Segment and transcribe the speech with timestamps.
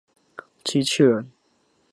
[0.63, 1.31] 机器人。